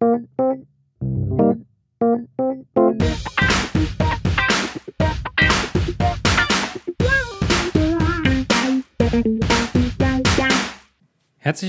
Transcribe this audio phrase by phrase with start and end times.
[0.00, 0.24] Herzlich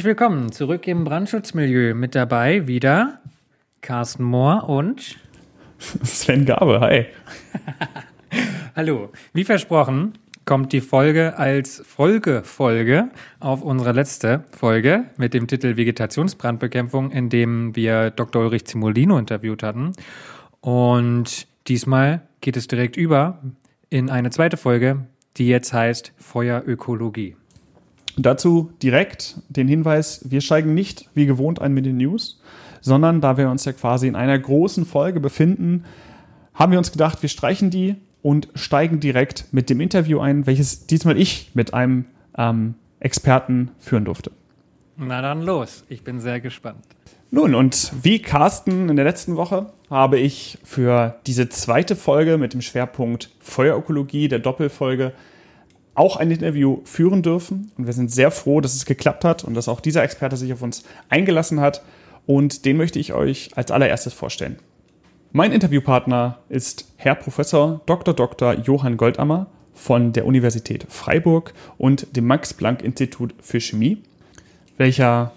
[0.06, 1.94] willkommen zurück im Brandschutzmilieu.
[1.94, 3.20] Mit dabei wieder
[3.82, 5.18] Carsten Mohr und
[5.78, 6.80] Sven Gabe.
[6.80, 7.08] Hi.
[8.78, 9.12] Hallo.
[9.34, 10.14] Wie versprochen
[10.52, 13.10] kommt die Folge als Folgefolge
[13.40, 18.42] auf unsere letzte Folge mit dem Titel Vegetationsbrandbekämpfung, in dem wir Dr.
[18.42, 19.94] Ulrich Zimolino interviewt hatten.
[20.60, 23.42] Und diesmal geht es direkt über
[23.90, 25.06] in eine zweite Folge,
[25.38, 27.38] die jetzt heißt Feuerökologie.
[28.18, 32.42] Dazu direkt den Hinweis, wir steigen nicht wie gewohnt ein mit den News,
[32.82, 35.86] sondern da wir uns ja quasi in einer großen Folge befinden,
[36.54, 40.88] haben wir uns gedacht, wir streichen die und steigen direkt mit dem Interview ein, welches
[40.88, 42.06] diesmal ich mit einem
[42.38, 44.32] ähm, Experten führen durfte.
[44.98, 46.86] Na dann los, ich bin sehr gespannt.
[47.32, 52.54] Nun, und wie Carsten in der letzten Woche habe ich für diese zweite Folge mit
[52.54, 55.14] dem Schwerpunkt Feuerökologie, der Doppelfolge,
[55.96, 57.72] auch ein Interview führen dürfen.
[57.78, 60.52] Und wir sind sehr froh, dass es geklappt hat und dass auch dieser Experte sich
[60.52, 61.84] auf uns eingelassen hat.
[62.26, 64.58] Und den möchte ich euch als allererstes vorstellen.
[65.34, 68.14] Mein Interviewpartner ist Herr Professor Dr.
[68.14, 68.54] Dr.
[68.66, 74.04] Johann Goldammer von der Universität Freiburg und dem Max-Planck-Institut für Chemie,
[74.76, 75.32] welcher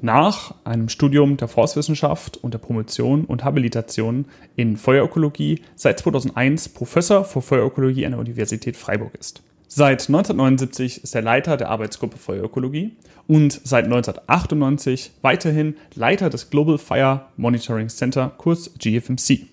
[0.00, 7.24] nach einem Studium der Forstwissenschaft und der Promotion und Habilitation in Feuerökologie seit 2001 Professor
[7.24, 9.42] für Feuerökologie an der Universität Freiburg ist.
[9.68, 12.92] Seit 1979 ist er Leiter der Arbeitsgruppe Feuerökologie
[13.26, 19.46] und seit 1998 weiterhin Leiter des Global Fire Monitoring Center, kurz GFMC.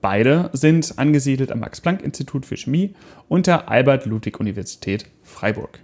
[0.00, 2.94] Beide sind angesiedelt am Max-Planck-Institut für Chemie
[3.28, 5.80] und der Albert-Ludwig-Universität Freiburg.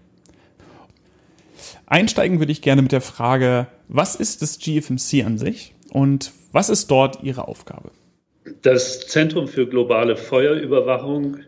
[1.84, 6.70] Einsteigen würde ich gerne mit der Frage, was ist das GFMC an sich und was
[6.70, 7.90] ist dort Ihre Aufgabe?
[8.62, 11.38] Das Zentrum für globale Feuerüberwachung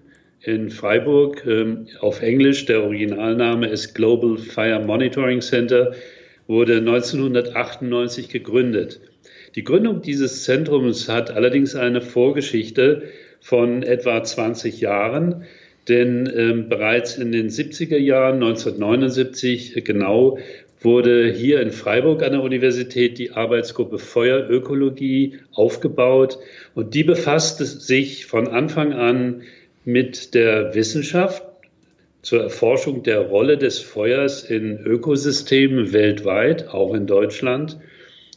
[0.48, 1.44] in Freiburg.
[1.46, 5.92] Ähm, auf Englisch, der Originalname ist Global Fire Monitoring Center,
[6.46, 9.00] wurde 1998 gegründet.
[9.54, 13.02] Die Gründung dieses Zentrums hat allerdings eine Vorgeschichte
[13.40, 15.44] von etwa 20 Jahren,
[15.88, 20.38] denn ähm, bereits in den 70er Jahren, 1979 genau,
[20.80, 26.38] wurde hier in Freiburg an der Universität die Arbeitsgruppe Feuerökologie aufgebaut
[26.74, 29.42] und die befasste sich von Anfang an
[29.88, 31.42] mit der Wissenschaft
[32.20, 37.78] zur Erforschung der Rolle des Feuers in Ökosystemen weltweit, auch in Deutschland.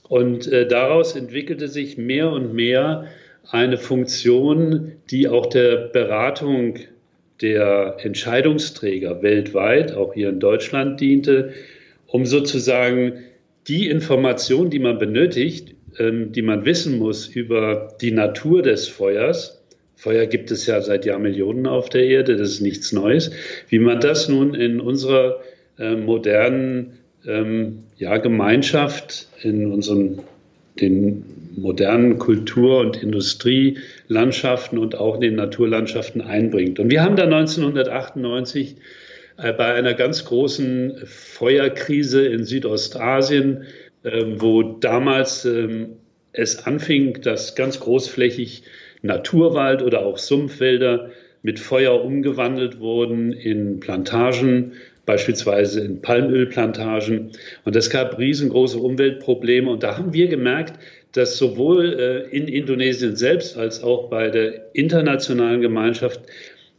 [0.08, 3.08] Und äh, daraus entwickelte sich mehr und mehr
[3.50, 6.76] eine Funktion, die auch der Beratung
[7.42, 11.52] der Entscheidungsträger weltweit, auch hier in Deutschland diente,
[12.08, 13.24] um sozusagen
[13.68, 19.61] die Information, die man benötigt, ähm, die man wissen muss über die Natur des Feuers,
[20.02, 23.30] Feuer gibt es ja seit Jahrmillionen auf der Erde, das ist nichts Neues.
[23.70, 25.42] Wie man das nun in unserer
[25.78, 30.24] äh, modernen ähm, ja, Gemeinschaft, in unseren
[30.80, 31.24] den
[31.56, 36.80] modernen Kultur- und Industrielandschaften und auch in den Naturlandschaften einbringt.
[36.80, 38.78] Und wir haben da 1998
[39.38, 43.66] äh, bei einer ganz großen Feuerkrise in Südostasien,
[44.02, 45.90] äh, wo damals äh,
[46.34, 48.64] es anfing, dass ganz großflächig
[49.02, 51.10] Naturwald oder auch Sumpfwälder
[51.44, 54.74] mit Feuer umgewandelt wurden in Plantagen,
[55.06, 57.32] beispielsweise in Palmölplantagen.
[57.66, 59.70] Und es gab riesengroße Umweltprobleme.
[59.70, 60.80] Und da haben wir gemerkt,
[61.14, 66.22] dass sowohl äh, in Indonesien selbst als auch bei der internationalen Gemeinschaft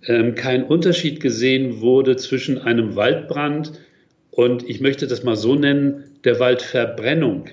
[0.06, 3.72] ähm, kein Unterschied gesehen wurde zwischen einem Waldbrand
[4.32, 7.50] und, ich möchte das mal so nennen, der Waldverbrennung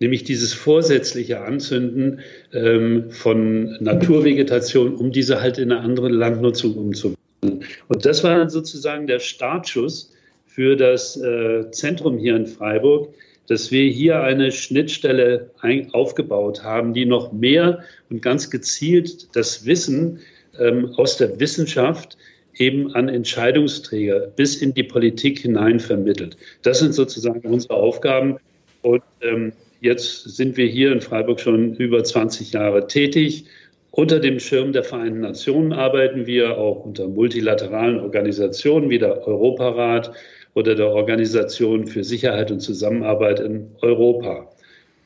[0.00, 2.20] nämlich dieses vorsätzliche Anzünden
[2.52, 7.64] ähm, von Naturvegetation, um diese halt in eine andere Landnutzung umzuwandeln.
[7.88, 10.12] Und das war dann sozusagen der Startschuss
[10.46, 13.14] für das äh, Zentrum hier in Freiburg,
[13.46, 19.66] dass wir hier eine Schnittstelle ein, aufgebaut haben, die noch mehr und ganz gezielt das
[19.66, 20.20] Wissen
[20.58, 22.16] ähm, aus der Wissenschaft
[22.58, 26.36] eben an Entscheidungsträger bis in die Politik hinein vermittelt.
[26.62, 28.38] Das sind sozusagen unsere Aufgaben.
[28.82, 29.52] Und ähm,
[29.86, 33.44] Jetzt sind wir hier in Freiburg schon über 20 Jahre tätig.
[33.92, 40.10] Unter dem Schirm der Vereinten Nationen arbeiten wir auch unter multilateralen Organisationen wie der Europarat
[40.54, 44.50] oder der Organisation für Sicherheit und Zusammenarbeit in Europa.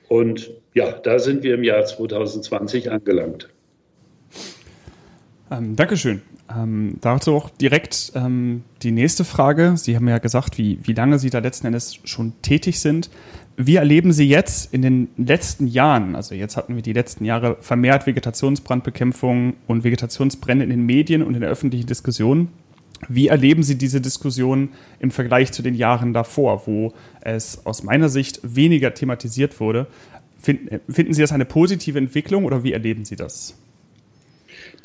[0.08, 3.50] Und ja, da sind wir im Jahr 2020 angelangt.
[5.50, 6.22] Ähm, Dankeschön.
[6.48, 9.74] Ähm, dazu auch direkt ähm, die nächste Frage.
[9.76, 13.10] Sie haben ja gesagt, wie, wie lange Sie da letzten Endes schon tätig sind.
[13.66, 17.58] Wie erleben Sie jetzt in den letzten Jahren, also jetzt hatten wir die letzten Jahre
[17.60, 22.48] vermehrt Vegetationsbrandbekämpfung und Vegetationsbrände in den Medien und in der öffentlichen Diskussion.
[23.08, 28.08] Wie erleben Sie diese Diskussion im Vergleich zu den Jahren davor, wo es aus meiner
[28.08, 29.86] Sicht weniger thematisiert wurde?
[30.38, 33.56] Finden, finden Sie das eine positive Entwicklung oder wie erleben Sie das?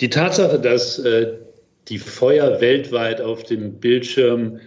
[0.02, 1.34] Die Tatsache, dass äh,
[1.88, 4.60] die Feuer weltweit auf dem Bildschirm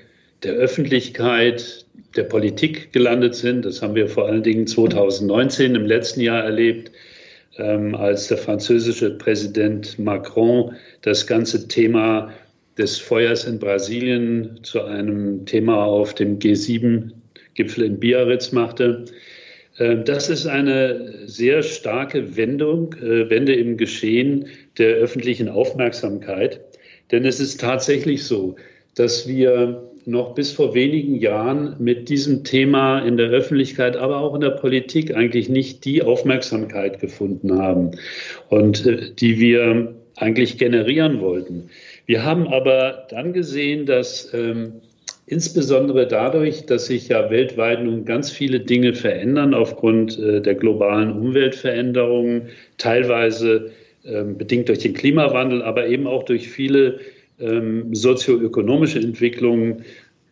[0.43, 1.87] der Öffentlichkeit,
[2.17, 3.65] der Politik gelandet sind.
[3.65, 6.93] Das haben wir vor allen Dingen 2019 im letzten Jahr erlebt,
[7.57, 12.33] ähm, als der französische Präsident Macron das ganze Thema
[12.77, 19.07] des Feuers in Brasilien zu einem Thema auf dem G7-Gipfel in Biarritz machte.
[19.79, 24.47] Äh, das ist eine sehr starke Wendung, äh, Wende im Geschehen
[24.79, 26.61] der öffentlichen Aufmerksamkeit.
[27.11, 28.55] Denn es ist tatsächlich so,
[28.95, 34.35] dass wir noch bis vor wenigen Jahren mit diesem Thema in der Öffentlichkeit, aber auch
[34.35, 37.91] in der Politik eigentlich nicht die Aufmerksamkeit gefunden haben
[38.49, 41.69] und äh, die wir eigentlich generieren wollten.
[42.07, 44.81] Wir haben aber dann gesehen, dass ähm,
[45.27, 51.13] insbesondere dadurch, dass sich ja weltweit nun ganz viele Dinge verändern aufgrund äh, der globalen
[51.13, 53.73] Umweltveränderungen, teilweise
[54.07, 56.99] ähm, bedingt durch den Klimawandel, aber eben auch durch viele
[57.41, 59.85] ähm, sozioökonomische Entwicklungen,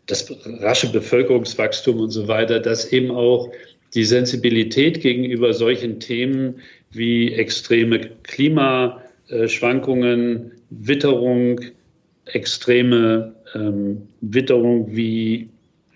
[0.07, 3.51] das rasche Bevölkerungswachstum und so weiter, dass eben auch
[3.95, 6.61] die Sensibilität gegenüber solchen Themen
[6.93, 11.61] wie extreme Klimaschwankungen, Witterung,
[12.27, 15.49] extreme ähm, Witterung wie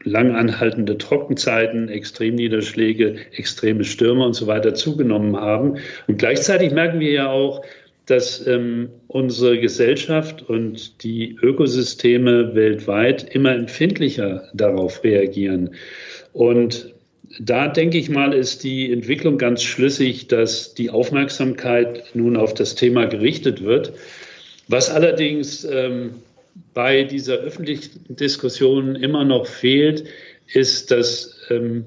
[0.04, 5.76] langanhaltende Trockenzeiten, Extremniederschläge, extreme Stürme und so weiter zugenommen haben.
[6.06, 7.62] Und gleichzeitig merken wir ja auch,
[8.10, 15.74] dass ähm, unsere Gesellschaft und die Ökosysteme weltweit immer empfindlicher darauf reagieren.
[16.32, 16.92] Und
[17.38, 22.74] da denke ich mal, ist die Entwicklung ganz schlüssig, dass die Aufmerksamkeit nun auf das
[22.74, 23.92] Thema gerichtet wird.
[24.66, 26.14] Was allerdings ähm,
[26.74, 30.04] bei dieser öffentlichen Diskussion immer noch fehlt,
[30.52, 31.86] ist das ähm,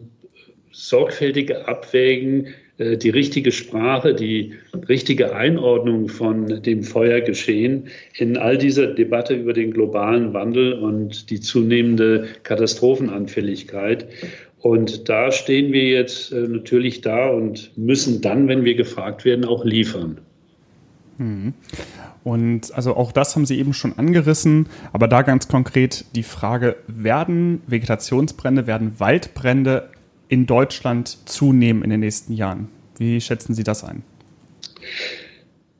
[0.72, 2.54] sorgfältige Abwägen,
[2.97, 4.53] die richtige Sprache, die
[4.88, 7.88] richtige Einordnung von dem Feuergeschehen
[8.18, 14.07] in all dieser Debatte über den globalen Wandel und die zunehmende Katastrophenanfälligkeit.
[14.59, 19.44] Und da stehen wir jetzt äh, natürlich da und müssen dann, wenn wir gefragt werden,
[19.44, 20.19] auch liefern.
[21.18, 21.53] Mhm.
[22.24, 26.77] Und also auch das haben Sie eben schon angerissen, aber da ganz konkret die Frage,
[26.88, 29.89] werden Vegetationsbrände, werden Waldbrände
[30.33, 32.68] in Deutschland zunehmen in den nächsten Jahren?
[32.97, 34.01] Wie schätzen Sie das ein?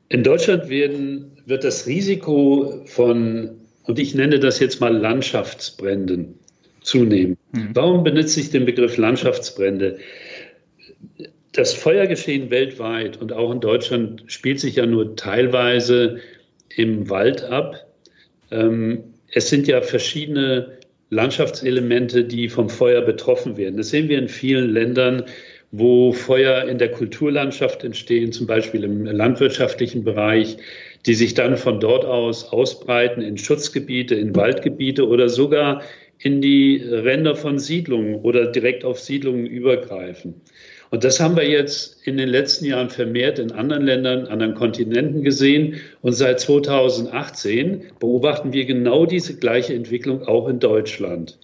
[0.08, 3.50] In Deutschland werden, wird das Risiko von,
[3.82, 6.38] und ich nenne das jetzt mal Landschaftsbränden,
[6.82, 7.36] zunehmen.
[7.52, 7.70] Hm.
[7.74, 9.98] Warum benutze ich den Begriff Landschaftsbrände?
[11.50, 16.20] Das Feuergeschehen weltweit und auch in Deutschland spielt sich ja nur teilweise
[16.76, 17.84] im Wald ab.
[18.52, 19.02] Ähm,
[19.32, 20.78] es sind ja verschiedene
[21.14, 23.76] Landschaftselemente, die vom Feuer betroffen werden.
[23.76, 25.24] Das sehen wir in vielen Ländern,
[25.70, 30.56] wo Feuer in der Kulturlandschaft entstehen, zum Beispiel im landwirtschaftlichen Bereich,
[31.06, 35.82] die sich dann von dort aus ausbreiten in Schutzgebiete, in Waldgebiete oder sogar
[36.18, 40.40] in die Ränder von Siedlungen oder direkt auf Siedlungen übergreifen.
[40.94, 45.24] Und das haben wir jetzt in den letzten Jahren vermehrt in anderen Ländern, anderen Kontinenten
[45.24, 45.80] gesehen.
[46.02, 51.36] Und seit 2018 beobachten wir genau diese gleiche Entwicklung auch in Deutschland.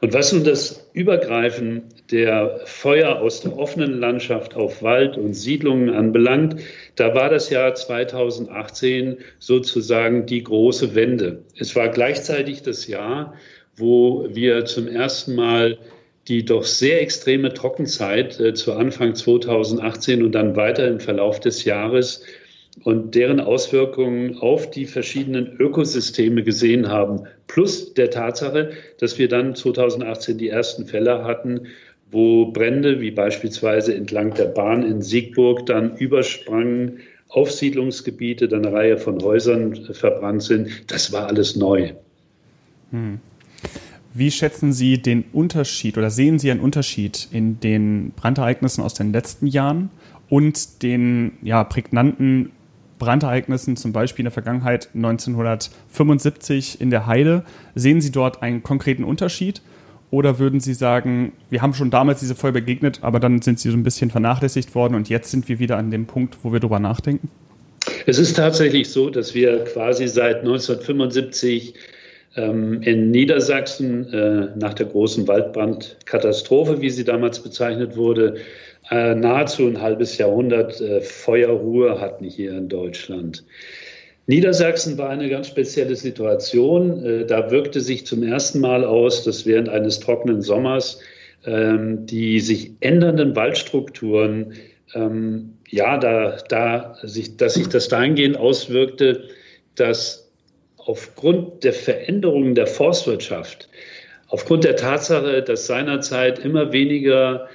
[0.00, 5.90] Und was nun das Übergreifen der Feuer aus der offenen Landschaft auf Wald und Siedlungen
[5.90, 6.56] anbelangt,
[6.96, 11.44] da war das Jahr 2018 sozusagen die große Wende.
[11.56, 13.34] Es war gleichzeitig das Jahr,
[13.76, 15.78] wo wir zum ersten Mal
[16.28, 21.64] die doch sehr extreme Trockenzeit äh, zu Anfang 2018 und dann weiter im Verlauf des
[21.64, 22.24] Jahres
[22.84, 27.24] und deren Auswirkungen auf die verschiedenen Ökosysteme gesehen haben.
[27.46, 31.66] Plus der Tatsache, dass wir dann 2018 die ersten Fälle hatten,
[32.10, 38.76] wo Brände wie beispielsweise entlang der Bahn in Siegburg dann übersprangen auf Siedlungsgebiete, dann eine
[38.76, 40.90] Reihe von Häusern verbrannt sind.
[40.90, 41.92] Das war alles neu.
[42.90, 43.20] Hm.
[44.14, 49.10] Wie schätzen Sie den Unterschied oder sehen Sie einen Unterschied in den Brandereignissen aus den
[49.12, 49.88] letzten Jahren
[50.28, 52.50] und den ja, prägnanten
[52.98, 57.44] Brandereignissen, zum Beispiel in der Vergangenheit 1975 in der Heide?
[57.74, 59.62] Sehen Sie dort einen konkreten Unterschied?
[60.10, 63.70] Oder würden Sie sagen, wir haben schon damals diese Feuer begegnet, aber dann sind sie
[63.70, 66.60] so ein bisschen vernachlässigt worden und jetzt sind wir wieder an dem Punkt, wo wir
[66.60, 67.30] darüber nachdenken?
[68.04, 72.01] Es ist tatsächlich so, dass wir quasi seit 1975 Ähm,
[72.34, 78.36] in Niedersachsen äh, nach der großen Waldbrandkatastrophe, wie sie damals bezeichnet wurde,
[78.90, 83.44] äh, nahezu ein halbes Jahrhundert äh, Feuerruhe hatten hier in Deutschland.
[84.26, 87.26] Niedersachsen war eine ganz spezielle Situation.
[87.26, 91.00] Da wirkte sich zum ersten Mal aus, dass während eines trockenen Sommers
[91.44, 94.54] ähm, die sich ändernden Waldstrukturen,
[94.94, 99.24] ähm, ja, da, da sich, dass sich das dahingehend auswirkte,
[99.74, 100.21] dass
[100.86, 103.68] aufgrund der Veränderungen der Forstwirtschaft,
[104.28, 107.48] aufgrund der Tatsache, dass seinerzeit immer weniger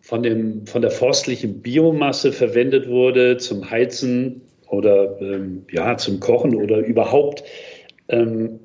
[0.00, 6.54] von, dem, von der forstlichen Biomasse verwendet wurde zum Heizen oder ähm, ja, zum Kochen
[6.54, 7.44] oder überhaupt
[8.08, 8.60] ähm,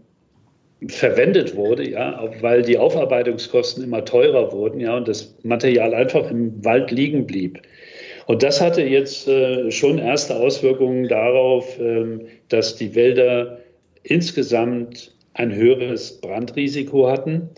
[0.87, 6.63] verwendet wurde, ja, weil die Aufarbeitungskosten immer teurer wurden, ja, und das Material einfach im
[6.63, 7.61] Wald liegen blieb.
[8.25, 13.59] Und das hatte jetzt äh, schon erste Auswirkungen darauf, ähm, dass die Wälder
[14.03, 17.49] insgesamt ein höheres Brandrisiko hatten.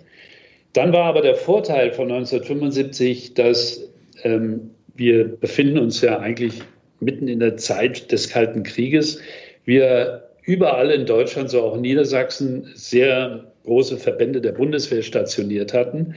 [0.73, 3.89] Dann war aber der Vorteil von 1975, dass
[4.23, 6.61] ähm, wir befinden uns ja eigentlich
[6.99, 9.19] mitten in der Zeit des Kalten Krieges.
[9.65, 16.15] Wir überall in Deutschland, so auch in Niedersachsen, sehr große Verbände der Bundeswehr stationiert hatten,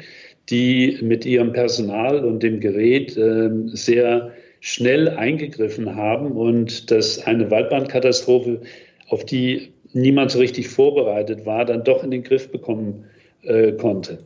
[0.51, 7.51] die mit ihrem Personal und dem Gerät äh, sehr schnell eingegriffen haben und dass eine
[7.51, 8.61] Waldbrandkatastrophe,
[9.09, 13.05] auf die niemand so richtig vorbereitet war, dann doch in den Griff bekommen
[13.43, 14.19] äh, konnte.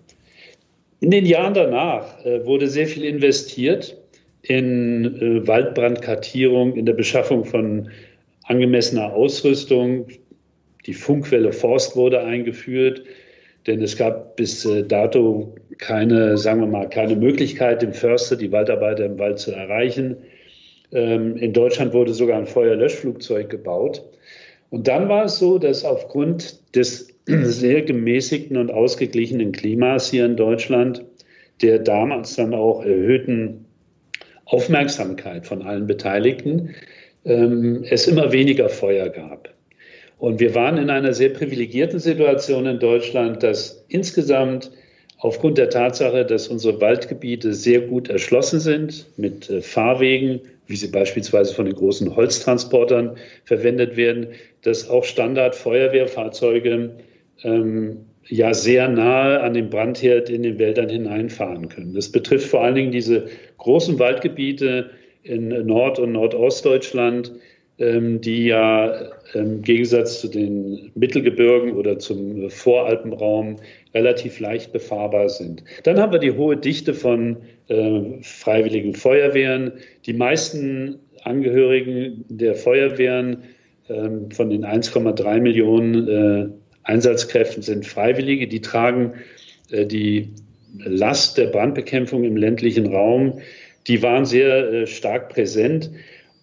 [1.00, 3.96] In den Jahren danach äh, wurde sehr viel investiert
[4.42, 7.90] in äh, Waldbrandkartierung, in der Beschaffung von
[8.44, 10.06] angemessener Ausrüstung.
[10.86, 13.02] Die Funkwelle Forst wurde eingeführt,
[13.66, 18.50] denn es gab bis äh, dato keine, sagen wir mal, keine Möglichkeit, dem Förster die
[18.50, 20.16] Waldarbeiter im Wald zu erreichen.
[20.92, 24.04] Ähm, in Deutschland wurde sogar ein Feuerlöschflugzeug gebaut.
[24.72, 30.34] Und dann war es so, dass aufgrund des sehr gemäßigten und ausgeglichenen Klimas hier in
[30.34, 31.04] Deutschland,
[31.60, 33.66] der damals dann auch erhöhten
[34.46, 36.70] Aufmerksamkeit von allen Beteiligten,
[37.26, 39.52] ähm, es immer weniger Feuer gab.
[40.16, 44.70] Und wir waren in einer sehr privilegierten Situation in Deutschland, dass insgesamt
[45.18, 50.88] aufgrund der Tatsache, dass unsere Waldgebiete sehr gut erschlossen sind mit äh, Fahrwegen, wie sie
[50.88, 54.28] beispielsweise von den großen Holztransportern verwendet werden,
[54.62, 56.96] dass auch Standardfeuerwehrfahrzeuge
[57.42, 61.94] ähm, ja sehr nahe an den Brandherd in den Wäldern hineinfahren können.
[61.94, 63.26] Das betrifft vor allen Dingen diese
[63.58, 64.90] großen Waldgebiete,
[65.24, 67.32] in Nord- und Nordostdeutschland,
[67.78, 73.56] die ja im Gegensatz zu den Mittelgebirgen oder zum Voralpenraum
[73.94, 75.64] relativ leicht befahrbar sind.
[75.84, 77.38] Dann haben wir die hohe Dichte von
[77.68, 79.72] äh, freiwilligen Feuerwehren.
[80.06, 83.44] Die meisten Angehörigen der Feuerwehren
[83.88, 86.48] ähm, von den 1,3 Millionen äh,
[86.84, 88.48] Einsatzkräften sind Freiwillige.
[88.48, 89.14] Die tragen
[89.70, 90.30] äh, die
[90.78, 93.40] Last der Brandbekämpfung im ländlichen Raum
[93.86, 95.90] die waren sehr äh, stark präsent.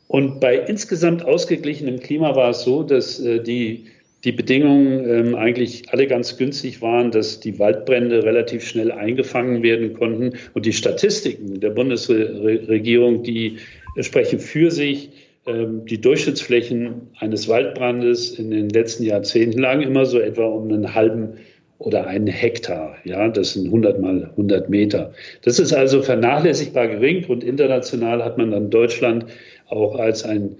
[0.10, 3.86] Und bei insgesamt ausgeglichenem Klima war es so, dass äh, die,
[4.24, 9.94] die Bedingungen ähm, eigentlich alle ganz günstig waren, dass die Waldbrände relativ schnell eingefangen werden
[9.94, 10.32] konnten.
[10.56, 13.58] Und die Statistiken der Bundesregierung, die
[14.00, 15.12] sprechen für sich.
[15.46, 20.96] Ähm, die Durchschnittsflächen eines Waldbrandes in den letzten Jahrzehnten lagen immer so etwa um einen
[20.96, 21.34] halben
[21.80, 22.96] oder einen Hektar.
[23.06, 25.14] Ja, das sind 100 mal 100 Meter.
[25.44, 29.26] Das ist also vernachlässigbar gering und international hat man dann Deutschland
[29.70, 30.58] auch als ein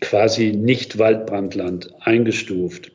[0.00, 2.92] quasi nicht Waldbrandland eingestuft.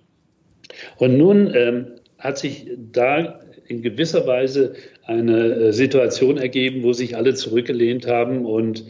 [0.97, 1.87] Und nun ähm,
[2.19, 4.73] hat sich da in gewisser Weise
[5.05, 8.85] eine äh, Situation ergeben, wo sich alle zurückgelehnt haben und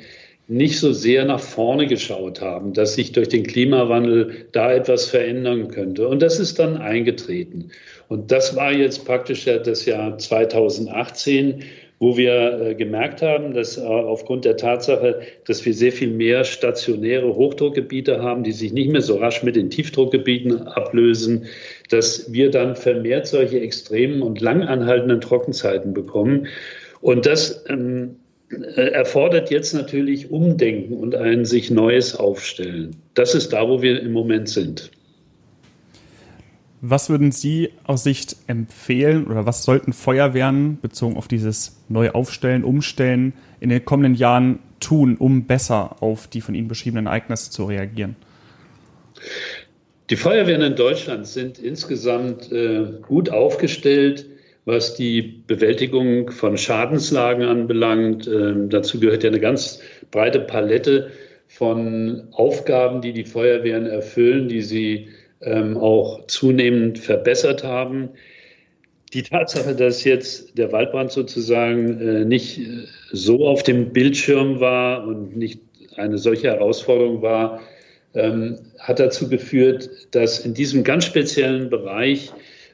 [0.47, 5.67] nicht so sehr nach vorne geschaut haben, dass sich durch den Klimawandel da etwas verändern
[5.67, 6.07] könnte.
[6.07, 7.71] Und das ist dann eingetreten.
[8.07, 11.63] Und das war jetzt praktisch das Jahr 2018,
[11.99, 16.43] wo wir äh, gemerkt haben, dass äh, aufgrund der Tatsache, dass wir sehr viel mehr
[16.43, 21.45] stationäre Hochdruckgebiete haben, die sich nicht mehr so rasch mit den Tiefdruckgebieten ablösen,
[21.89, 26.47] dass wir dann vermehrt solche extremen und langanhaltenden Trockenzeiten bekommen.
[27.01, 28.17] Und das ähm,
[28.49, 32.95] äh, erfordert jetzt natürlich Umdenken und ein sich Neues aufstellen.
[33.15, 34.91] Das ist da, wo wir im Moment sind.
[36.89, 43.33] Was würden Sie aus Sicht empfehlen oder was sollten Feuerwehren bezogen auf dieses Neuaufstellen, Umstellen
[43.59, 48.15] in den kommenden Jahren tun, um besser auf die von Ihnen beschriebenen Ereignisse zu reagieren?
[50.09, 54.25] Die Feuerwehren in Deutschland sind insgesamt äh, gut aufgestellt,
[54.63, 58.27] was die Bewältigung von Schadenslagen anbelangt.
[58.27, 61.11] Ähm, dazu gehört ja eine ganz breite Palette
[61.49, 65.09] von Aufgaben, die die Feuerwehren erfüllen, die sie
[65.41, 68.09] ähm, auch zunehmend verbessert haben.
[69.13, 75.07] Die Tatsache, dass jetzt der Waldbrand sozusagen äh, nicht äh, so auf dem Bildschirm war
[75.07, 75.61] und nicht
[75.95, 77.61] eine solche Herausforderung war,
[78.13, 82.31] ähm, hat dazu geführt, dass in diesem ganz speziellen Bereich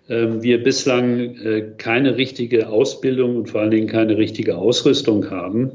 [0.10, 5.72] ähm, wir bislang äh, keine richtige Ausbildung und vor allen Dingen keine richtige Ausrüstung haben.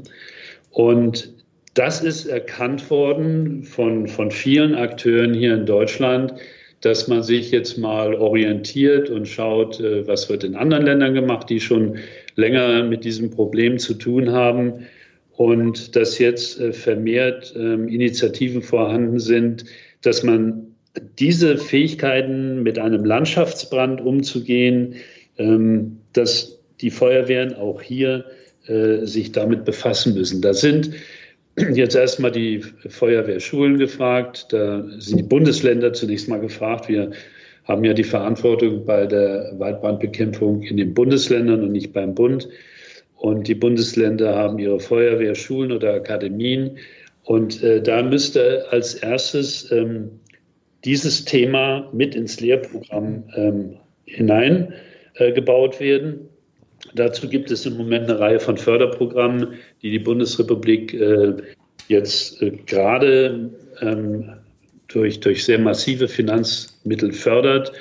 [0.71, 1.33] Und
[1.73, 6.33] das ist erkannt worden von, von vielen Akteuren hier in Deutschland,
[6.81, 11.49] dass man sich jetzt mal orientiert und schaut, äh, was wird in anderen Ländern gemacht,
[11.49, 11.97] die schon
[12.35, 14.85] länger mit diesem Problem zu tun haben
[15.31, 19.65] und dass jetzt äh, vermehrt ähm, Initiativen vorhanden sind,
[20.01, 20.75] dass man
[21.17, 24.95] diese Fähigkeiten mit einem Landschaftsbrand umzugehen,
[25.37, 28.25] ähm, dass die Feuerwehren auch hier
[28.67, 30.41] äh, sich damit befassen müssen.
[30.41, 30.91] Da sind
[31.73, 36.89] jetzt erstmal die Feuerwehrschulen gefragt, da sind die Bundesländer zunächst mal gefragt.
[36.89, 37.11] Wir
[37.65, 42.49] haben ja die Verantwortung bei der Waldbrandbekämpfung in den Bundesländern und nicht beim Bund.
[43.15, 46.77] Und die Bundesländer haben ihre Feuerwehrschulen oder Akademien.
[47.23, 50.09] Und äh, da müsste als erstes ähm,
[50.85, 53.75] dieses Thema mit ins Lehrprogramm ähm,
[54.05, 56.28] hineingebaut äh, werden.
[56.95, 61.33] Dazu gibt es im Moment eine Reihe von Förderprogrammen, die die Bundesrepublik äh,
[61.87, 63.49] jetzt äh, gerade
[63.81, 64.33] ähm,
[64.87, 67.71] durch, durch sehr massive Finanzmittel fördert.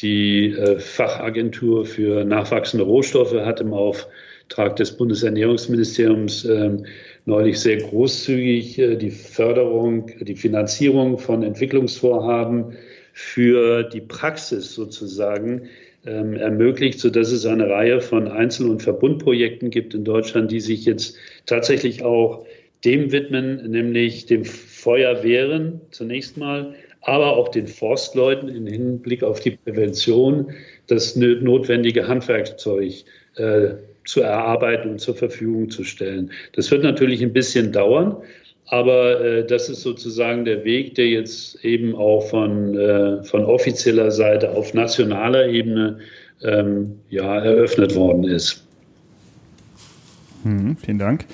[0.00, 6.86] Die äh, Fachagentur für nachwachsende Rohstoffe hat im Auftrag des Bundesernährungsministeriums ähm,
[7.26, 12.76] neulich sehr großzügig äh, die Förderung, die Finanzierung von Entwicklungsvorhaben
[13.12, 15.68] für die Praxis sozusagen
[16.06, 20.84] ähm, ermöglicht, sodass es eine Reihe von Einzel- und Verbundprojekten gibt in Deutschland, die sich
[20.84, 21.16] jetzt
[21.46, 22.46] tatsächlich auch
[22.84, 29.52] dem widmen, nämlich dem Feuerwehren zunächst mal, aber auch den Forstleuten im Hinblick auf die
[29.52, 30.52] Prävention
[30.86, 33.04] das notwendige Handwerkzeug
[33.36, 33.70] äh,
[34.04, 36.30] zu erarbeiten und zur Verfügung zu stellen.
[36.52, 38.16] Das wird natürlich ein bisschen dauern,
[38.70, 44.12] aber äh, das ist sozusagen der Weg, der jetzt eben auch von, äh, von offizieller
[44.12, 45.98] Seite auf nationaler Ebene
[46.42, 48.64] ähm, ja, eröffnet worden ist.
[50.44, 51.26] Hm, vielen Dank.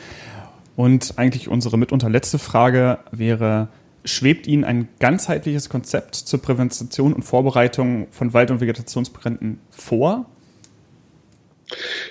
[0.77, 3.69] Und eigentlich unsere mitunter letzte Frage wäre,
[4.07, 10.25] schwebt Ihnen ein ganzheitliches Konzept zur Prävention und Vorbereitung von Wald- und Vegetationsbränden vor?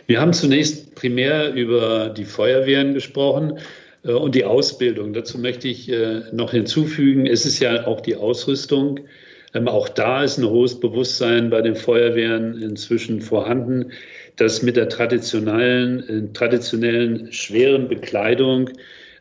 [0.05, 3.57] Wir haben zunächst primär über die Feuerwehren gesprochen.
[4.05, 5.13] Äh, und die Ausbildung.
[5.13, 9.01] Dazu möchte ich äh, noch hinzufügen, es ist ja auch die Ausrüstung.
[9.53, 13.91] Ähm, auch da ist ein hohes Bewusstsein bei den Feuerwehren inzwischen vorhanden,
[14.35, 18.69] dass mit der traditionellen, äh, traditionellen schweren Bekleidung,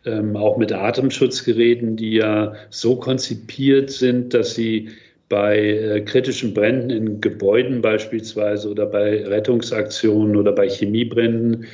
[0.07, 4.90] ähm, auch mit Atemschutzgeräten, die ja so konzipiert sind, dass sie
[5.31, 11.66] bei kritischen Bränden in Gebäuden beispielsweise oder bei Rettungsaktionen oder bei Chemiebränden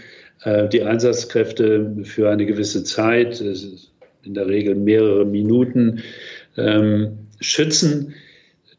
[0.44, 3.42] die Einsatzkräfte für eine gewisse Zeit,
[4.22, 6.02] in der Regel mehrere Minuten,
[6.56, 8.14] ähm, schützen.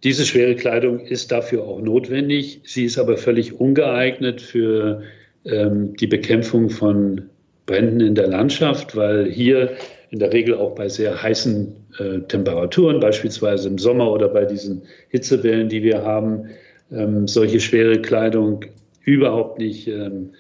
[0.04, 2.62] Diese schwere Kleidung ist dafür auch notwendig.
[2.64, 5.04] Sie ist aber völlig ungeeignet für
[5.46, 7.30] ähm, die Bekämpfung von
[7.66, 9.72] Bränden in der Landschaft, weil hier
[10.10, 14.84] in der Regel auch bei sehr heißen äh, Temperaturen, beispielsweise im Sommer oder bei diesen
[15.10, 16.50] Hitzewellen, die wir haben,
[16.92, 18.66] ähm, solche schwere Kleidung
[19.04, 20.32] überhaupt nicht ähm,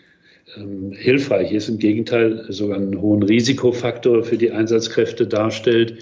[0.94, 1.70] hilfreich ist.
[1.70, 6.00] Im Gegenteil, sogar einen hohen Risikofaktor für die Einsatzkräfte darstellt.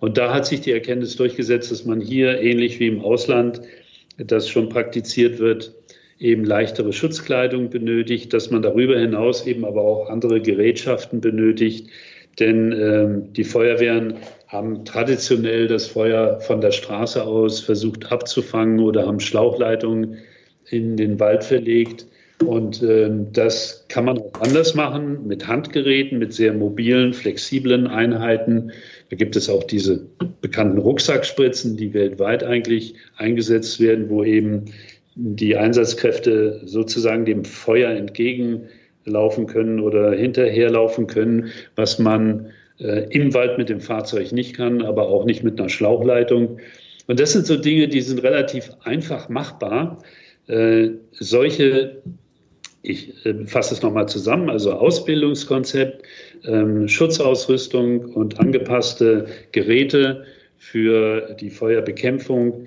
[0.00, 3.60] Und da hat sich die Erkenntnis durchgesetzt, dass man hier, ähnlich wie im Ausland,
[4.18, 5.72] das schon praktiziert wird,
[6.18, 11.88] eben leichtere Schutzkleidung benötigt, dass man darüber hinaus eben aber auch andere Gerätschaften benötigt.
[12.38, 14.14] Denn ähm, die Feuerwehren
[14.46, 20.18] haben traditionell das Feuer von der Straße aus versucht abzufangen oder haben Schlauchleitungen
[20.70, 22.06] in den Wald verlegt.
[22.44, 28.70] Und äh, das kann man auch anders machen mit Handgeräten, mit sehr mobilen, flexiblen Einheiten.
[29.10, 30.06] Da gibt es auch diese
[30.40, 34.66] bekannten Rucksackspritzen, die weltweit eigentlich eingesetzt werden, wo eben
[35.16, 43.58] die Einsatzkräfte sozusagen dem Feuer entgegenlaufen können oder hinterherlaufen können, was man äh, im Wald
[43.58, 46.58] mit dem Fahrzeug nicht kann, aber auch nicht mit einer Schlauchleitung.
[47.08, 49.98] Und das sind so Dinge, die sind relativ einfach machbar.
[50.46, 52.00] Äh, solche
[52.88, 56.02] ich äh, fasse es nochmal zusammen, also Ausbildungskonzept,
[56.44, 60.24] ähm, Schutzausrüstung und angepasste Geräte
[60.56, 62.66] für die Feuerbekämpfung.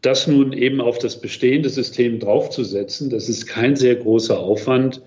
[0.00, 5.02] Das nun eben auf das bestehende System draufzusetzen, das ist kein sehr großer Aufwand.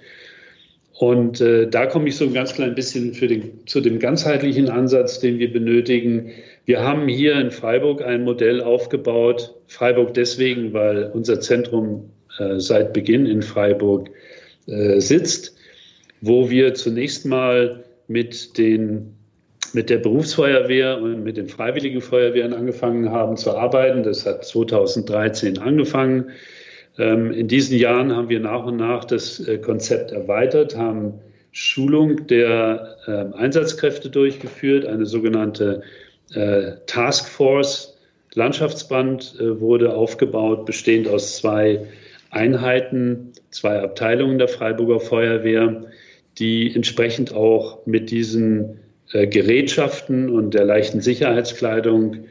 [0.97, 5.19] Und äh, da komme ich so ein ganz klein bisschen den, zu dem ganzheitlichen Ansatz,
[5.19, 6.31] den wir benötigen.
[6.63, 9.55] Wir haben hier in Freiburg ein Modell aufgebaut.
[9.67, 14.09] Freiburg deswegen, weil unser Zentrum äh, seit Beginn in Freiburg
[14.67, 15.55] äh, sitzt,
[16.21, 19.15] wo wir zunächst mal mit den
[19.73, 24.03] mit der Berufsfeuerwehr und mit den Freiwilligen Feuerwehren angefangen haben zu arbeiten.
[24.03, 26.31] Das hat 2013 angefangen.
[26.97, 31.15] Ähm, in diesen Jahren haben wir nach und nach das äh, Konzept erweitert, haben
[31.51, 35.81] Schulung der ähm, Einsatzkräfte durchgeführt, eine sogenannte
[36.33, 37.97] äh, Taskforce.
[38.33, 41.85] Landschaftsband äh, wurde aufgebaut, bestehend aus zwei
[42.29, 45.83] Einheiten, zwei Abteilungen der Freiburger Feuerwehr,
[46.37, 48.79] die entsprechend auch mit diesen
[49.11, 52.25] Gerätschaften und der leichten Sicherheitskleidung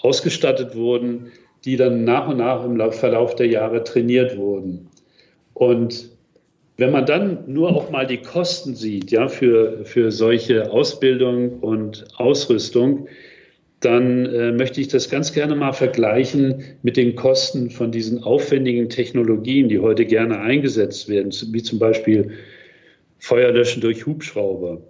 [0.00, 1.30] ausgestattet wurden
[1.64, 4.88] die dann nach und nach im Verlauf der Jahre trainiert wurden.
[5.54, 6.10] Und
[6.76, 12.04] wenn man dann nur auch mal die Kosten sieht, ja, für, für solche Ausbildung und
[12.16, 13.08] Ausrüstung,
[13.84, 18.88] dann äh, möchte ich das ganz gerne mal vergleichen mit den Kosten von diesen aufwendigen
[18.88, 22.30] Technologien, die heute gerne eingesetzt werden, wie zum Beispiel
[23.18, 24.80] Feuerlöschen durch Hubschrauber.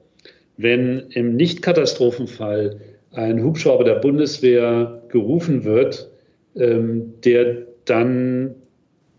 [0.56, 2.80] Wenn im Nicht-Katastrophenfall
[3.12, 6.10] ein Hubschrauber der Bundeswehr gerufen wird,
[6.56, 8.54] ähm, der dann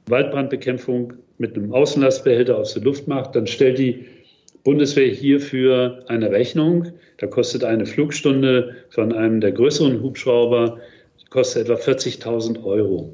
[0.08, 4.06] Waldbrandbekämpfung mit einem Außenlastbehälter aus der Luft macht, dann stellt die
[4.66, 6.92] Bundeswehr hierfür eine Rechnung.
[7.18, 10.80] Da kostet eine Flugstunde von einem der größeren Hubschrauber
[11.30, 13.14] kostet etwa 40.000 Euro.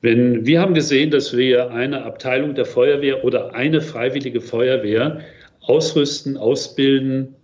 [0.00, 5.20] Wenn, wir haben gesehen, dass wir eine Abteilung der Feuerwehr oder eine freiwillige Feuerwehr
[5.60, 7.34] ausrüsten, ausbilden,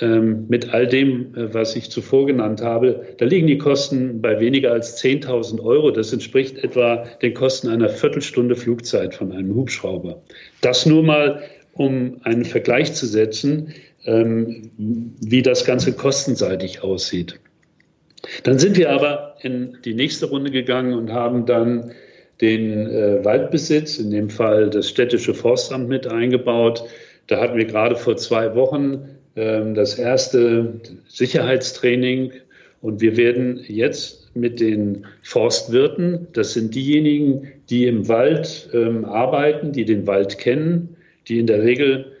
[0.00, 4.40] ähm, mit all dem, äh, was ich zuvor genannt habe, da liegen die Kosten bei
[4.40, 5.90] weniger als 10.000 Euro.
[5.90, 10.22] Das entspricht etwa den Kosten einer Viertelstunde Flugzeit von einem Hubschrauber.
[10.62, 11.42] Das nur mal,
[11.74, 17.40] um einen Vergleich zu setzen, ähm, wie das Ganze kostenseitig aussieht.
[18.42, 21.92] Dann sind wir aber in die nächste Runde gegangen und haben dann
[22.40, 26.84] den äh, Waldbesitz, in dem Fall das städtische Forstamt mit eingebaut.
[27.26, 32.32] Da hatten wir gerade vor zwei Wochen ähm, das erste Sicherheitstraining.
[32.80, 39.72] Und wir werden jetzt mit den Forstwirten, das sind diejenigen, die im Wald ähm, arbeiten,
[39.72, 40.93] die den Wald kennen,
[41.28, 42.12] die in der Regel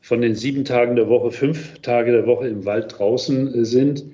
[0.00, 4.04] von den sieben Tagen der Woche fünf Tage der Woche im Wald draußen äh, sind,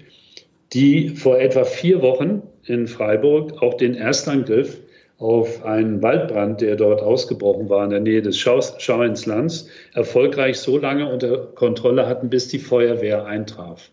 [0.73, 4.81] die vor etwa vier Wochen in Freiburg auch den Erstangriff
[5.17, 11.11] auf einen Waldbrand, der dort ausgebrochen war in der Nähe des Schauinslands, erfolgreich so lange
[11.11, 13.91] unter Kontrolle hatten, bis die Feuerwehr eintraf.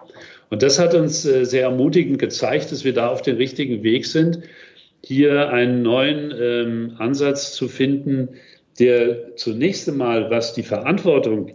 [0.49, 4.05] Und das hat uns äh, sehr ermutigend gezeigt, dass wir da auf dem richtigen Weg
[4.05, 4.41] sind,
[5.01, 8.29] hier einen neuen ähm, Ansatz zu finden,
[8.79, 11.51] der zunächst einmal, was die Verantwortung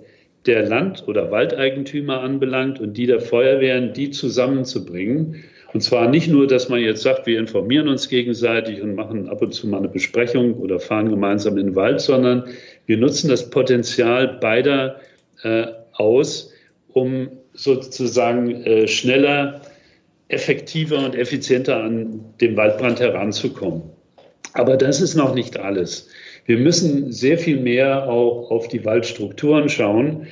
[0.46, 6.46] der Land- oder Waldeigentümer anbelangt und die der Feuerwehren, die zusammenzubringen und zwar nicht nur,
[6.46, 9.88] dass man jetzt sagt, wir informieren uns gegenseitig und machen ab und zu mal eine
[9.88, 12.44] Besprechung oder fahren gemeinsam in den Wald, sondern
[12.86, 15.00] wir nutzen das Potenzial beider
[15.42, 16.52] äh, aus,
[16.92, 19.60] um sozusagen äh, schneller,
[20.28, 23.82] effektiver und effizienter an den Waldbrand heranzukommen.
[24.54, 26.08] Aber das ist noch nicht alles.
[26.50, 30.26] Wir müssen sehr viel mehr auch auf die Waldstrukturen schauen,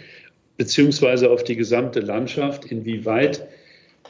[0.56, 3.46] beziehungsweise auf die gesamte Landschaft, inwieweit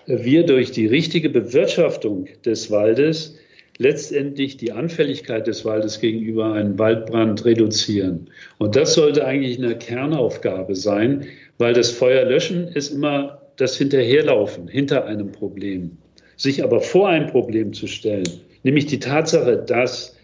[0.07, 3.37] wir durch die richtige Bewirtschaftung des Waldes
[3.77, 8.31] letztendlich die Anfälligkeit des Waldes gegenüber einem Waldbrand reduzieren.
[8.57, 11.27] Und das sollte eigentlich eine Kernaufgabe sein,
[11.59, 15.99] weil das Feuerlöschen ist immer das Hinterherlaufen hinter einem Problem.
[16.39, 20.18] Sich aber vor ein Problem zu stellen, nämlich die Tatsache, dass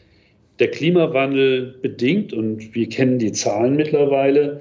[0.59, 4.61] der Klimawandel bedingt, und wir kennen die Zahlen mittlerweile,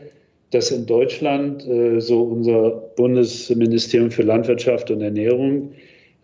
[0.52, 5.74] dass in Deutschland, äh, so unser Bundesministerium für Landwirtschaft und Ernährung,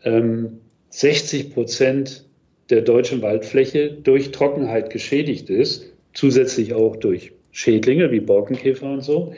[0.03, 2.25] ähm, 60 Prozent
[2.69, 9.33] der deutschen Waldfläche durch Trockenheit geschädigt ist, zusätzlich auch durch Schädlinge wie Borkenkäfer und so,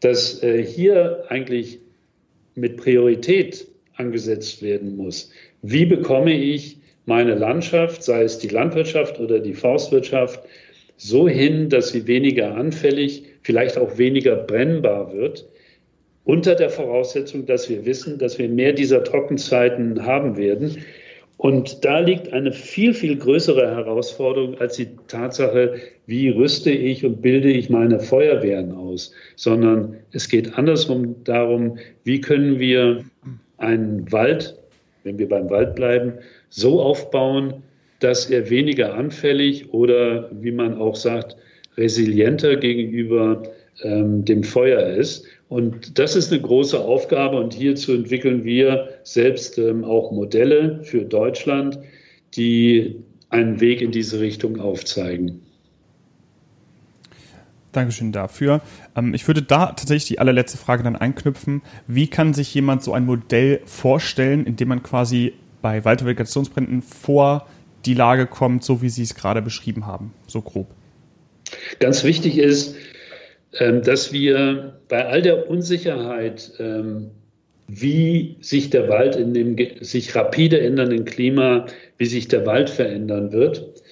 [0.00, 1.80] dass äh, hier eigentlich
[2.54, 5.30] mit Priorität angesetzt werden muss.
[5.62, 10.40] Wie bekomme ich meine Landschaft, sei es die Landwirtschaft oder die Forstwirtschaft,
[10.98, 15.48] so hin, dass sie weniger anfällig vielleicht auch weniger brennbar wird,
[16.24, 20.84] unter der Voraussetzung, dass wir wissen, dass wir mehr dieser Trockenzeiten haben werden.
[21.38, 27.22] Und da liegt eine viel, viel größere Herausforderung als die Tatsache, wie rüste ich und
[27.22, 33.02] bilde ich meine Feuerwehren aus, sondern es geht andersrum darum, wie können wir
[33.56, 34.58] einen Wald,
[35.08, 36.12] wenn wir beim Wald bleiben,
[36.50, 37.62] so aufbauen,
[38.00, 41.36] dass er weniger anfällig oder, wie man auch sagt,
[41.76, 43.42] resilienter gegenüber
[43.82, 45.26] ähm, dem Feuer ist.
[45.48, 51.04] Und das ist eine große Aufgabe und hierzu entwickeln wir selbst ähm, auch Modelle für
[51.04, 51.78] Deutschland,
[52.36, 52.96] die
[53.30, 55.40] einen Weg in diese Richtung aufzeigen.
[57.72, 58.60] Dankeschön dafür.
[58.96, 61.62] Ähm, ich würde da tatsächlich die allerletzte Frage dann einknüpfen.
[61.86, 67.46] Wie kann sich jemand so ein Modell vorstellen, in dem man quasi bei Waldvegetationsbränden vor
[67.84, 70.68] die Lage kommt, so wie Sie es gerade beschrieben haben, so grob?
[71.78, 72.76] Ganz wichtig ist,
[73.58, 77.10] ähm, dass wir bei all der Unsicherheit, ähm,
[77.66, 81.66] wie sich der Wald in dem sich rapide ändernden Klima,
[81.98, 83.82] wie sich der Wald verändern wird,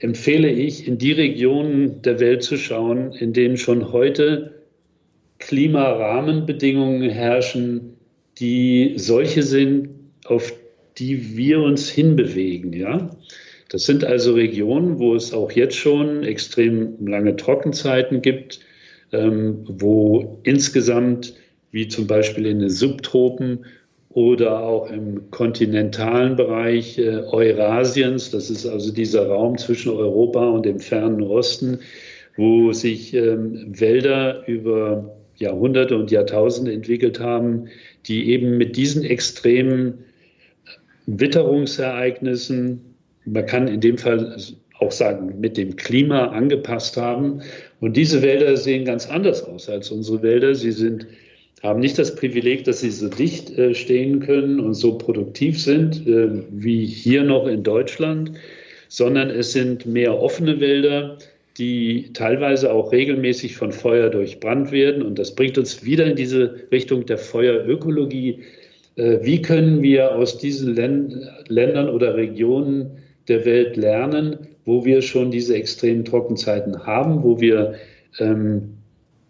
[0.00, 4.54] empfehle ich, in die Regionen der Welt zu schauen, in denen schon heute
[5.38, 7.96] Klimarahmenbedingungen herrschen,
[8.38, 9.90] die solche sind,
[10.24, 10.52] auf
[10.98, 12.72] die wir uns hinbewegen.
[12.72, 13.10] Ja?
[13.68, 18.60] Das sind also Regionen, wo es auch jetzt schon extrem lange Trockenzeiten gibt,
[19.12, 21.34] ähm, wo insgesamt,
[21.70, 23.66] wie zum Beispiel in den Subtropen
[24.10, 30.66] oder auch im kontinentalen Bereich äh, Eurasiens, das ist also dieser Raum zwischen Europa und
[30.66, 31.78] dem fernen Osten,
[32.36, 37.68] wo sich ähm, Wälder über Jahrhunderte und Jahrtausende entwickelt haben,
[38.06, 40.04] die eben mit diesen extremen
[41.06, 42.90] Witterungsereignissen
[43.24, 44.36] man kann in dem Fall
[44.78, 47.42] auch sagen, mit dem Klima angepasst haben.
[47.80, 50.54] Und diese Wälder sehen ganz anders aus als unsere Wälder.
[50.54, 51.06] Sie sind,
[51.62, 56.06] haben nicht das Privileg, dass sie so dicht äh, stehen können und so produktiv sind
[56.06, 58.32] äh, wie hier noch in Deutschland,
[58.88, 61.18] sondern es sind mehr offene Wälder,
[61.58, 65.02] die teilweise auch regelmäßig von Feuer durchbrannt werden.
[65.02, 68.40] Und das bringt uns wieder in diese Richtung der Feuerökologie.
[68.96, 75.30] Äh, wie können wir aus diesen Ländern oder Regionen der Welt lernen, wo wir schon
[75.30, 77.74] diese extremen Trockenzeiten haben, wo wir
[78.18, 78.78] ähm,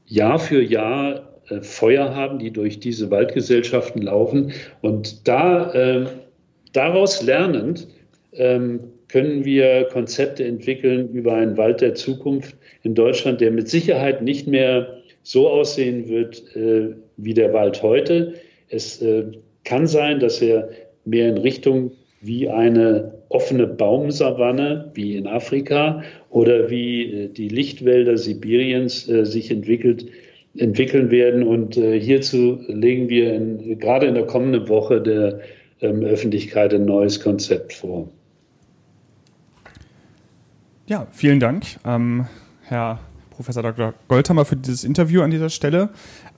[0.07, 1.30] Jahr für Jahr
[1.63, 4.53] Feuer haben, die durch diese Waldgesellschaften laufen.
[4.83, 6.07] Und da, äh,
[6.73, 7.89] daraus lernend
[8.33, 14.23] ähm, können wir Konzepte entwickeln über einen Wald der Zukunft in Deutschland, der mit Sicherheit
[14.23, 18.35] nicht mehr so aussehen wird äh, wie der Wald heute.
[18.69, 19.25] Es äh,
[19.65, 20.71] kann sein, dass er
[21.05, 28.17] mehr in Richtung wie eine offene Baumsavanne wie in Afrika oder wie äh, die Lichtwälder
[28.17, 30.07] Sibiriens äh, sich entwickelt,
[30.57, 31.43] entwickeln werden.
[31.43, 35.41] Und äh, hierzu legen wir in, gerade in der kommenden Woche der
[35.81, 38.09] ähm, Öffentlichkeit ein neues Konzept vor.
[40.87, 42.27] Ja, vielen Dank, ähm,
[42.63, 42.99] Herr
[43.31, 43.95] Professor Dr.
[44.09, 45.91] Goldhammer, für dieses Interview an dieser Stelle.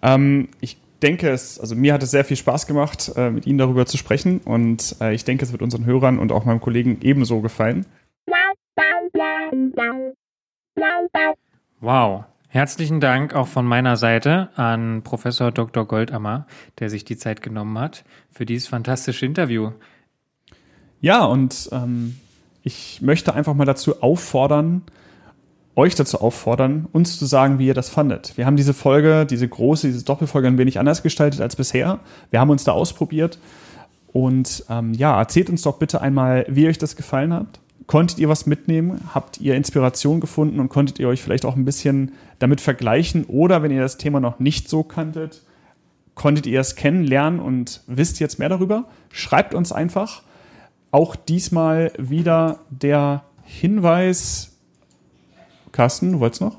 [0.02, 3.58] Ähm, ich denke, es, also mir hat es sehr viel Spaß gemacht, äh, mit Ihnen
[3.58, 6.98] darüber zu sprechen und äh, ich denke, es wird unseren Hörern und auch meinem Kollegen
[7.02, 7.86] ebenso gefallen.
[11.80, 12.24] Wow.
[12.54, 15.86] Herzlichen Dank auch von meiner Seite an Professor Dr.
[15.86, 16.46] Goldammer,
[16.80, 19.70] der sich die Zeit genommen hat für dieses fantastische Interview.
[21.00, 22.18] Ja, und ähm,
[22.62, 24.82] ich möchte einfach mal dazu auffordern,
[25.76, 28.36] euch dazu auffordern, uns zu sagen, wie ihr das fandet.
[28.36, 32.00] Wir haben diese Folge, diese große, diese Doppelfolge ein wenig anders gestaltet als bisher.
[32.30, 33.38] Wir haben uns da ausprobiert.
[34.12, 37.61] Und ähm, ja, erzählt uns doch bitte einmal, wie euch das gefallen hat.
[37.86, 39.00] Konntet ihr was mitnehmen?
[39.14, 43.24] Habt ihr Inspiration gefunden und konntet ihr euch vielleicht auch ein bisschen damit vergleichen?
[43.24, 45.42] Oder wenn ihr das Thema noch nicht so kanntet,
[46.14, 48.88] konntet ihr es kennenlernen und wisst jetzt mehr darüber?
[49.10, 50.22] Schreibt uns einfach.
[50.90, 54.56] Auch diesmal wieder der Hinweis,
[55.72, 56.56] Carsten, du wolltest noch?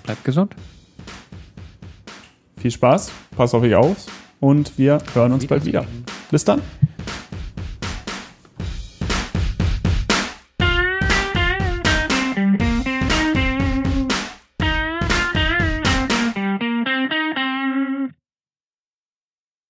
[0.04, 0.56] bleibt gesund.
[2.58, 4.06] Viel Spaß, passt auf euch auf
[4.46, 5.86] und wir hören uns bald wieder.
[6.30, 6.62] Bis dann.